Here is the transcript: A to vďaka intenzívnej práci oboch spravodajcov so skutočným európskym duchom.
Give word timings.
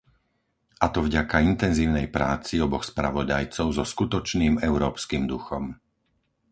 A 0.81 0.87
to 0.93 0.99
vďaka 1.07 1.35
intenzívnej 1.51 2.07
práci 2.17 2.55
oboch 2.65 2.85
spravodajcov 2.91 3.67
so 3.77 3.83
skutočným 3.93 4.55
európskym 4.69 5.23
duchom. 5.33 5.65